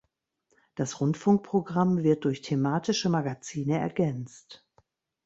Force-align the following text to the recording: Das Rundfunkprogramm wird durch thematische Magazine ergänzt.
Das 0.73 0.99
Rundfunkprogramm 0.99 2.01
wird 2.01 2.25
durch 2.25 2.41
thematische 2.41 3.07
Magazine 3.07 3.77
ergänzt. 3.77 4.65